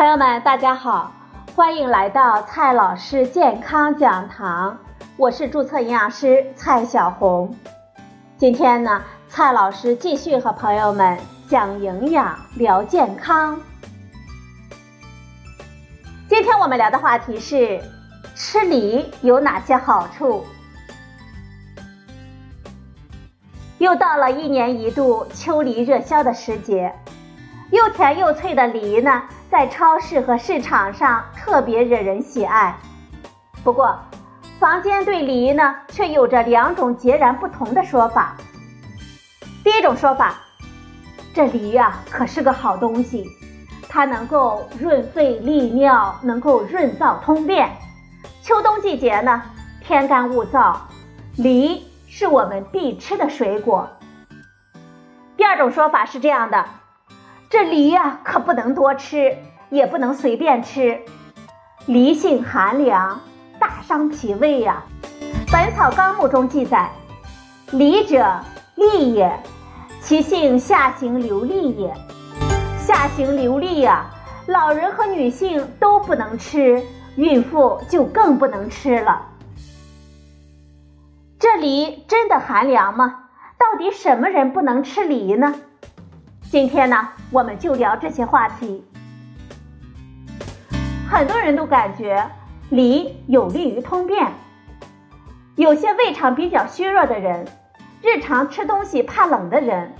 [0.00, 1.12] 朋友们，大家好，
[1.54, 4.78] 欢迎来到蔡老师健康讲堂，
[5.18, 7.54] 我是注册营养师蔡小红。
[8.38, 11.18] 今天呢，蔡老师继续和朋友们
[11.50, 13.60] 讲营养、聊健康。
[16.30, 17.78] 今天我们聊的话题是
[18.34, 20.46] 吃梨有哪些好处？
[23.76, 26.90] 又到了一年一度秋梨热销的时节，
[27.70, 32.76] 又甜又脆的梨呢，在超市和市场上特别惹人喜爱。
[33.64, 33.98] 不过，
[34.58, 38.36] 坊间对梨呢，却有着两种截然不同的说法。
[39.64, 40.34] 第一种说法，
[41.34, 43.26] 这梨呀可是个好东西，
[43.88, 47.70] 它能够润肺利尿，能够润燥通便。
[48.42, 49.42] 秋冬季节呢，
[49.82, 50.76] 天干物燥，
[51.36, 51.88] 梨。
[52.12, 53.88] 是我们必吃的水果。
[55.36, 56.66] 第二种说法是这样的：
[57.48, 59.38] 这梨呀，可不能多吃，
[59.70, 61.00] 也不能随便吃。
[61.86, 63.20] 梨性寒凉，
[63.58, 64.82] 大伤脾胃呀。
[65.52, 66.90] 《本草纲目》中记载：
[67.72, 68.38] 梨者，
[68.74, 69.42] 利也，
[70.00, 71.92] 其性下行流利也。
[72.78, 74.10] 下行流利呀，
[74.46, 76.82] 老人和女性都不能吃，
[77.16, 79.26] 孕妇就更不能吃了。
[81.38, 83.24] 这梨真的寒凉吗？
[83.58, 85.54] 到底什么人不能吃梨呢？
[86.50, 88.84] 今天呢，我们就聊这些话题。
[91.10, 92.24] 很多人都感觉
[92.68, 94.28] 梨有利于通便，
[95.56, 97.44] 有些胃肠比较虚弱的人，
[98.00, 99.92] 日常吃东西怕冷的人，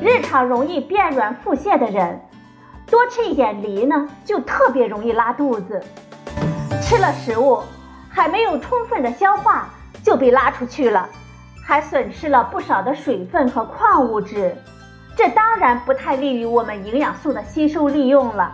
[0.00, 2.18] 日常容易便软腹泻的人，
[2.90, 5.84] 多吃一点梨呢，就特别容易拉肚子。
[6.80, 7.60] 吃了食物
[8.08, 9.68] 还没有充分的消化。
[10.02, 11.08] 就被拉出去了，
[11.64, 14.56] 还损失了不少的水分和矿物质，
[15.16, 18.50] 这当然不太利于我们营养素的吸收利用了。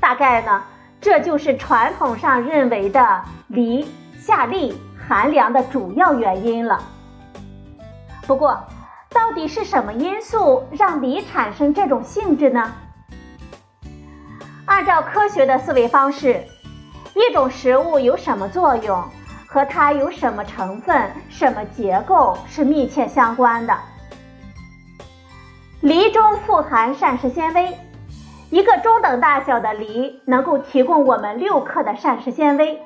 [0.00, 0.64] 大概呢，
[1.00, 3.86] 这就是传统上认为的梨
[4.18, 4.76] 下利
[5.08, 6.82] 寒凉的主要原因了。
[8.26, 8.60] 不过，
[9.10, 12.72] 到底是什么因素让梨产生这种性质呢？
[14.64, 16.42] 按照科学的思维方式，
[17.14, 19.02] 一种食物有什么作用？
[19.48, 23.74] 和它有什么成分、什么结构是密切相关的。
[25.80, 27.78] 梨中富含膳食纤维，
[28.50, 32.80] 一个中等大小的梨能够提供我们六克的膳食纤维，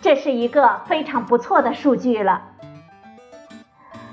[0.00, 2.42] 这是一个非常不错的数据了。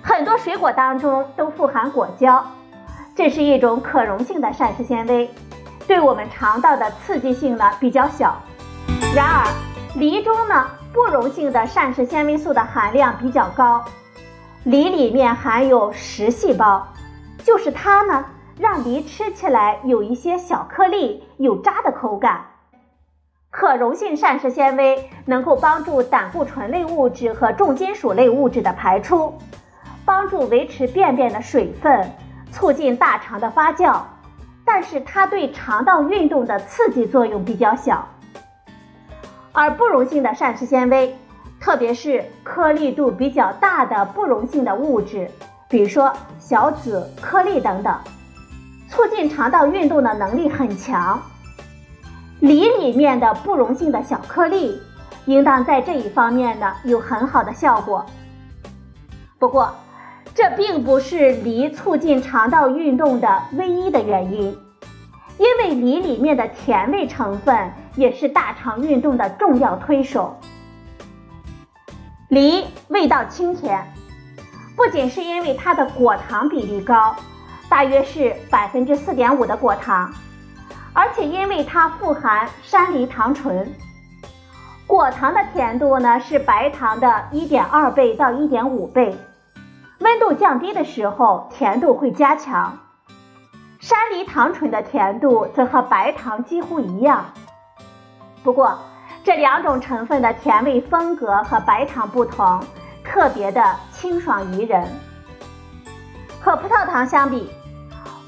[0.01, 2.45] 很多水果当中都富含果胶，
[3.15, 5.29] 这是一种可溶性的膳食纤维，
[5.87, 8.35] 对我们肠道的刺激性呢比较小。
[9.15, 9.45] 然而，
[9.95, 10.67] 梨中呢。
[10.91, 13.85] 不溶性的膳食纤维素的含量比较高，
[14.63, 16.83] 梨里面含有实细胞，
[17.43, 18.25] 就是它呢，
[18.59, 22.45] 让梨吃起来有一些小颗粒、有渣的口感。
[23.49, 29.33] 可溶性膳食纤维能够帮助胆固醇类物质和重金属类物质的排出，
[30.03, 32.11] 帮助维持便便的水分，
[32.51, 34.01] 促进大肠的发酵，
[34.65, 38.09] 但是它对肠道运动的刺激作用比较小。
[39.53, 41.17] 而不溶性的膳食纤维，
[41.61, 45.31] 特别是颗粒度比较大的不溶性的物质，
[45.69, 47.97] 比如说小籽颗粒等等，
[48.99, 51.21] 促进肠道运动的能力很强。
[52.41, 54.77] 梨里面的不溶性的小颗粒，
[55.23, 58.05] 应当在这一方面呢有很好的效果。
[59.39, 59.73] 不过，
[60.35, 64.53] 这并不是梨促进肠道运动的唯一的原因。
[65.37, 70.37] 因为梨里面的甜味成分也是大肠运动的重要推手。
[72.27, 73.81] 梨味道清甜，
[74.75, 77.15] 不仅是因为它的果糖比例高，
[77.69, 80.11] 大约是百分之四点五的果糖，
[80.91, 83.71] 而且因为它富含山梨糖醇，
[84.87, 89.15] 果糖的甜度呢是白糖的一点二倍到一点五倍，
[89.99, 92.77] 温度降低的时候甜度会加强。
[93.79, 97.23] 山梨糖醇的甜度则和白糖几乎一样，
[98.43, 98.77] 不过
[99.23, 102.61] 这两种成分的甜味风格和白糖不同，
[103.05, 104.85] 特别的清爽宜人。
[106.41, 107.49] 和葡萄糖相比，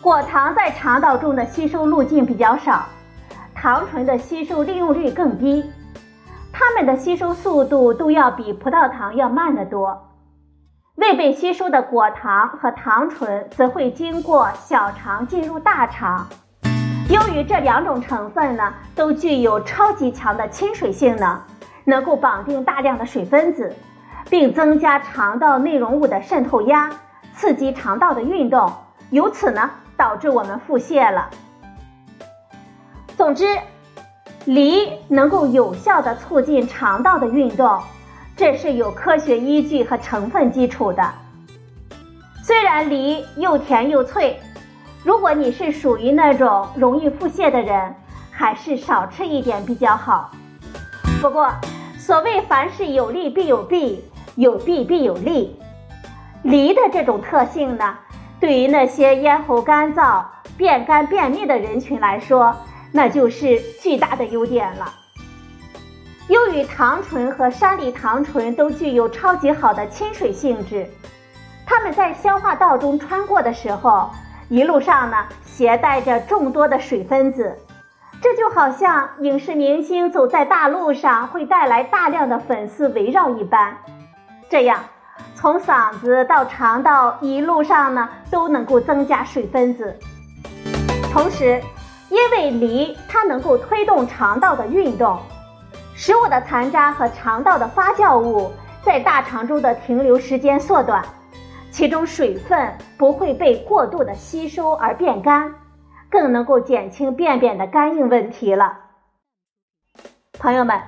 [0.02, 2.86] 果糖在肠道中的吸收路径比较少，
[3.54, 5.64] 糖醇的吸收利用率更低，
[6.52, 10.10] 它们的吸收速度都要比葡萄糖要慢得多。
[10.96, 16.28] 未被吸收的果糖和糖醇则会经过小肠进入大肠。
[17.08, 21.40] 由于这两种成分呢都具有超级强的亲水性能，
[21.86, 23.72] 能够绑定大量的水分子，
[24.32, 26.90] 并增加肠道内容物的渗透压，
[27.36, 28.72] 刺激肠道的运动，
[29.12, 29.70] 由此呢
[30.02, 31.30] 导致我们腹泻了。
[33.16, 33.46] 总之，
[34.46, 37.80] 梨能够有效的促进肠道的运动，
[38.36, 41.08] 这是有科学依据和成分基础的。
[42.42, 44.40] 虽然梨又甜又脆，
[45.04, 47.94] 如果你是属于那种容易腹泻的人，
[48.32, 50.32] 还是少吃一点比较好。
[51.22, 51.52] 不过，
[52.00, 54.04] 所谓凡事有利必有弊，
[54.34, 55.56] 有弊必有利。
[56.42, 57.96] 梨的这种特性呢，
[58.42, 60.24] 对于那些咽喉干燥、
[60.58, 62.54] 便干便秘的人群来说，
[62.92, 64.92] 那就是巨大的优点了。
[66.28, 70.88] 由于糖醇和山梨糖醇都具有超级好的亲水性质，
[71.66, 74.10] 它们在消化道中穿过的时候，
[74.50, 77.56] 一路上呢携带着众多的水分子。
[78.22, 83.78] 这就好像影视明星走在大路上会带来大量的粉丝围绕一般，
[84.50, 84.80] 这样
[85.42, 89.98] 从嗓子到肠道一路上呢都能够增加水分子。
[91.12, 91.60] 同时，
[92.10, 95.20] 因为梨它能够推动肠道的运动，
[95.96, 98.52] 食物的残渣和肠道的发酵物
[98.84, 101.04] 在大肠中的停留时间缩短，
[101.72, 105.52] 其中水分不会被过度的吸收而变干。
[106.12, 108.78] 更能够减轻便便的干硬问题了。
[110.38, 110.80] 朋友们，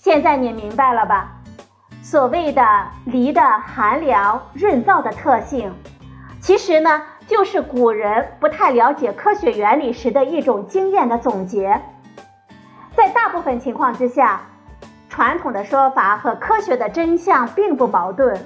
[0.00, 1.35] 现在你明白了吧？
[2.08, 2.62] 所谓的
[3.04, 5.74] 梨的寒凉润燥的特性，
[6.40, 11.82] 其实呢，就是古人不太了解科学原理时的一种经验的总结。
[12.94, 14.40] 在大部分情况之下，
[15.08, 18.40] 传统的说法和科学的真相并不矛盾，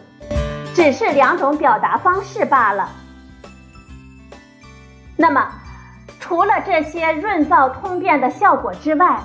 [0.74, 2.88] 只是两种表达方式罢了。
[5.18, 5.46] 那么。
[6.18, 9.18] 除了这些润燥通便的效果之外，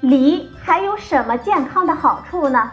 [0.00, 2.72] 梨还有什么健康的好处呢？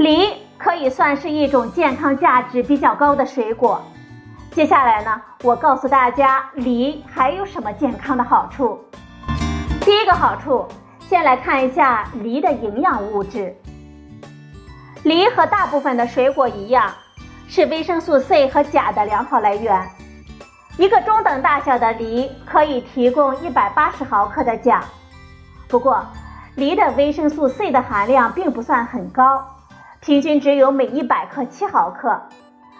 [0.00, 3.82] 梨可以算是一种健康价值比较高的水果。
[4.50, 8.82] 接下来呢，我告诉大家梨还有什么健康的好处。
[9.82, 10.66] 第一个好处，
[11.00, 13.54] 先来看一下梨的营养物质。
[15.02, 16.90] 梨和大部分的水果一样，
[17.46, 19.86] 是维生素 C 和钾的良好来源。
[20.78, 24.82] 一个中等大小的梨可以提供一百八十毫克的钾，
[25.68, 26.02] 不过
[26.54, 29.44] 梨的维生素 C 的含量并不算很高，
[30.00, 32.22] 平均只有每一百克七毫克，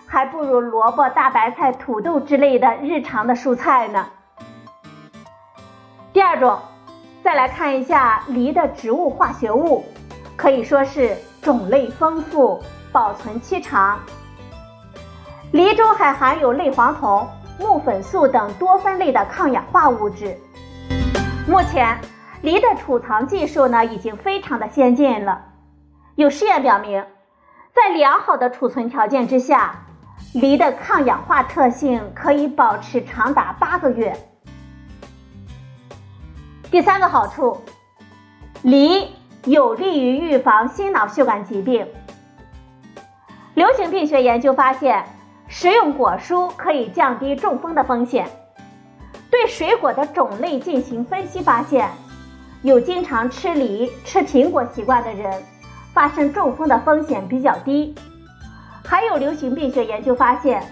[0.06, 4.06] 还不如萝卜、大白菜、土豆之类的日常的蔬菜呢。
[6.14, 6.58] 第二种，
[7.22, 9.84] 再来看一下梨的植物化学物，
[10.34, 12.58] 可以说是种类丰富，
[12.90, 14.00] 保存期长。
[15.52, 17.28] 梨中还含有类黄酮。
[17.58, 20.34] 木粉素等多酚类的抗氧化物质。
[21.46, 22.00] 目前，
[22.40, 25.38] 梨的储藏技术呢已经非常的先进了。
[26.20, 27.02] 有试验表明，
[27.72, 29.87] 在良好的储存条件之下，
[30.34, 34.14] 梨的抗氧化特性可以保持长达八个月。
[36.70, 37.62] 第三个好处，
[38.61, 39.08] 梨
[39.46, 41.88] 有利于预防心脑血管疾病。
[43.55, 45.02] 流行病学研究发现。
[45.52, 48.31] 食用果蔬可以降低中风的风险。
[49.32, 51.88] 对水果的种类进行分析，发现
[52.62, 55.43] 有经常吃梨、吃苹果习惯的人，
[55.93, 57.94] 发生中风的风险比较低。
[58.85, 60.63] 还有流行病学研究发现，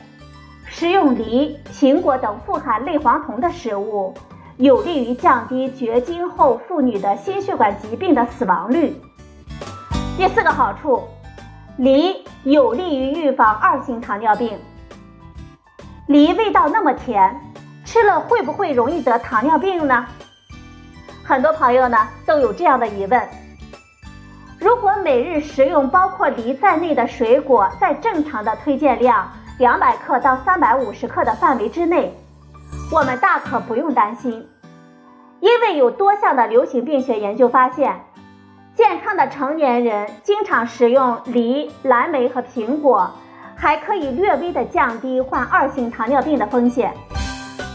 [0.66, 4.14] 食用梨、苹果等富含类黄酮的食物，
[4.56, 9.00] 有利于降低绝经后妇女的心血管疾病的死亡率。
[10.16, 11.02] 第四个好处。
[11.76, 14.58] 梨有利于预防二型糖尿病。
[16.08, 17.40] 梨味道那么甜，
[17.84, 20.04] 吃了会不会容易得糖尿病呢？
[21.22, 23.22] 很多朋友呢都有这样的疑问。
[24.68, 29.26] 如果每日食用包括梨在内的水果在正常的推荐量
[29.58, 32.14] 两百克到三百五十克的范围之内，
[32.92, 34.46] 我们大可不用担心，
[35.40, 37.98] 因为有多项的流行病学研究发现。
[38.74, 43.10] 健康的成年人经常食用梨、蓝莓和苹果，
[43.56, 46.92] 还可以略微的降低患二型糖尿病的风险。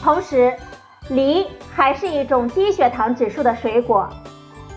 [0.04, 0.54] 同时，
[1.10, 4.08] 梨还是一种低血糖指数的水果，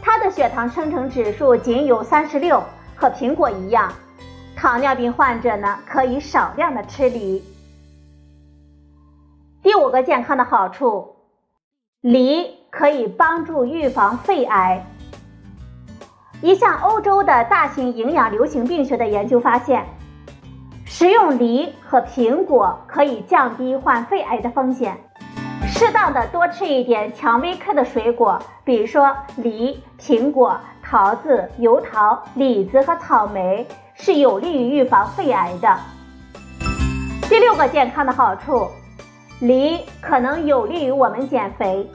[0.09, 2.63] 它的血糖生成指数仅有三十六，
[2.95, 3.93] 和苹果一样。
[4.55, 7.43] 糖尿病患者呢，可以少量的吃梨。
[9.65, 11.17] 第五个健康的好处，
[12.03, 14.87] 梨可以帮助预防肺癌。
[16.41, 19.85] 一项欧洲的大型营养流行病学的研究发现，
[20.85, 25.06] 食用梨和苹果可以降低患肺癌的风险。
[25.65, 35.77] 适当的多吃一点蔷薇科的水果，比如说梨、苹果、桃子、油桃、李子和草莓，是有利于预防肺癌的。
[37.29, 38.69] 第六个健康的好处，
[39.41, 41.89] 梨可能有利于我们减肥。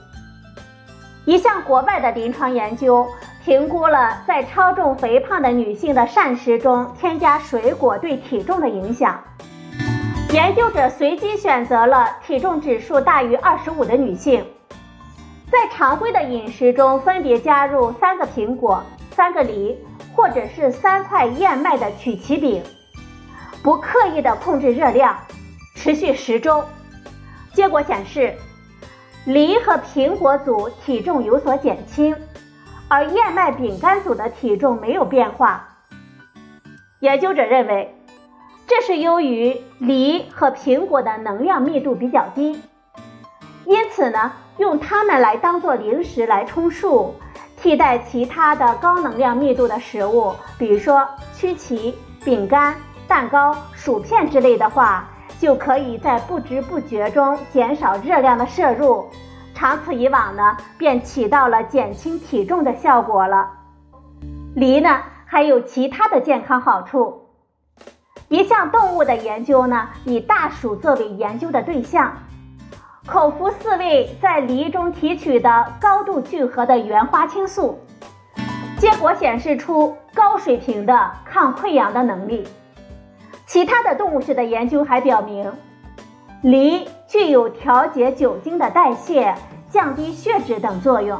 [1.25, 3.07] 一项国外的临床研究
[3.45, 9.19] 评估了在超重肥胖的女性的膳食中添加水果对体重的影响。
[10.31, 14.45] 研究者随机选择了体重指数大于二十五的女性，
[15.51, 19.77] 在常规的饮食中分别加入三个苹果、三个梨，
[20.15, 22.63] 或者是三块燕麦的曲奇饼，
[23.61, 25.17] 不刻意的控制热量，
[25.75, 26.63] 持续十周。
[27.53, 28.33] 结果显示，
[29.25, 32.15] 梨和苹果组体重有所减轻，
[32.87, 35.67] 而燕麦饼干组的体重没有变化。
[37.01, 37.93] 研究者认为。
[38.71, 42.57] 这是由于梨和苹果的能量密度比较低，
[43.65, 47.13] 因此呢，用它们来当做零食来充数，
[47.57, 52.73] 替代其他的高能量密度的食物，比如说曲奇、饼干、
[53.09, 55.05] 蛋糕、薯片之类的话，
[55.37, 59.05] 就可以在不知不觉中减少热量的摄入，
[59.53, 63.51] 长此以往呢，便起到了减轻体重的效果了。
[64.55, 67.20] 梨呢，还有其他的健康好处。
[68.31, 72.13] 一项动物的研究呢，以大鼠作为研究的对象，
[73.05, 77.77] 口服四味在梨中提取的高度聚合的原花青素，
[78.77, 82.47] 结果显示出高水平的抗溃疡的能力。
[83.47, 85.51] 其他的动物学的研究还表明，
[86.41, 89.35] 梨具有调节酒精的代谢、
[89.69, 91.19] 降低血脂等作用。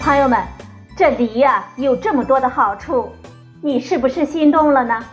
[0.00, 0.42] 朋友们，
[0.96, 3.12] 这梨呀有这么多的好处，
[3.62, 5.04] 你是不是心动了呢？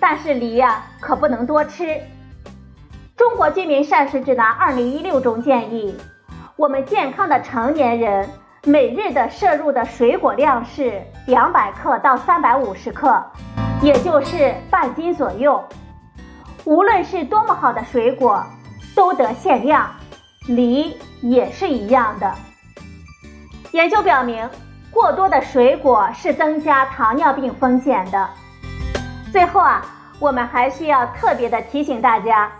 [0.00, 1.84] 但是梨呀，可不能多吃。
[3.16, 5.94] 《中国居民膳食指南（二零一六）》中建议，
[6.56, 8.26] 我们健康的成年人
[8.64, 13.22] 每日的摄入的水果量是两百克到三百五十克，
[13.82, 15.62] 也就是半斤左右。
[16.64, 18.42] 无论是多么好的水果，
[18.94, 19.86] 都得限量，
[20.46, 22.34] 梨也是一样的。
[23.72, 24.48] 研究表明，
[24.90, 28.28] 过多的水果是增加糖尿病风险的。
[29.32, 29.86] 最后啊，
[30.18, 32.50] 我们还需要特别的提醒大家，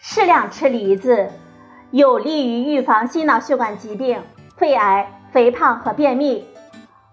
[0.00, 1.30] 适量吃梨子，
[1.92, 4.20] 有利于预防心脑血管疾病、
[4.56, 6.44] 肺癌、肥胖和便秘。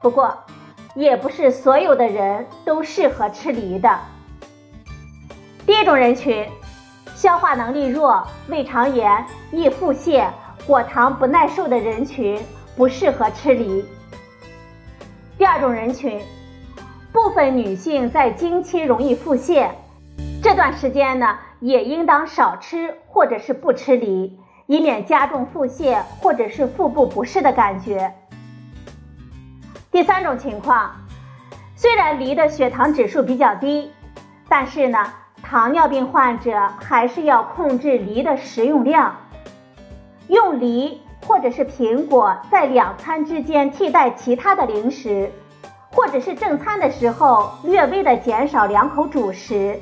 [0.02, 0.36] 不过，
[0.96, 4.00] 也不是所有的人都适合吃梨的。
[5.68, 6.48] 第一种人群，
[7.14, 10.28] 消化能力弱、胃肠炎、易腹泻、
[10.66, 12.44] 果糖不耐受的人群
[12.76, 13.86] 不适合吃梨。
[15.38, 16.20] 第二种人群。
[17.12, 19.70] 部分女性在经期容易腹泻，
[20.44, 28.14] 这段时间呢，也应当少吃或者是不吃梨，以免加重腹泻或者是腹部不适的感觉。
[29.92, 30.92] 第三种情况，
[31.76, 33.92] 虽然梨的血糖指数比较低，
[34.48, 35.12] 但是呢，
[35.42, 39.16] 糖尿病患者还是要控制梨的食用量，
[40.28, 45.32] 用梨或者是苹果在两餐之间替代其他的零食。
[46.00, 49.78] 或者是正餐的时候，略微的减少两口主食，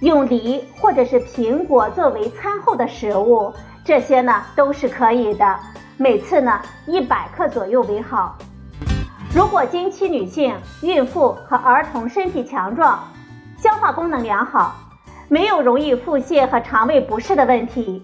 [0.00, 3.52] 用梨或者是苹果作为餐后的食物，
[3.84, 5.60] 这些呢都是可以的。
[5.98, 8.34] 每次呢一百克左右为好。
[9.34, 13.06] 如果经期女性、孕妇和儿童身体强壮，
[13.58, 14.74] 消化功能良好，
[15.28, 18.02] 没有容易腹泻和肠胃不适的问题，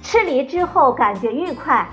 [0.00, 1.84] 吃梨之后感觉愉快，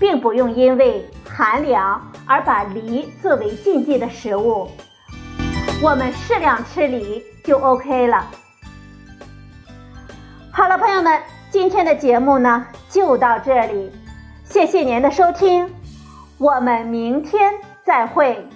[0.00, 2.00] 并不用因为寒凉。
[2.26, 4.70] 而把梨作为禁忌的食物，
[5.82, 8.24] 我们适量吃梨就 OK 了。
[10.50, 13.92] 好了，朋友们，今天的节目呢就到这里，
[14.44, 15.68] 谢谢您的收听，
[16.38, 17.52] 我们明天
[17.84, 18.48] 再会。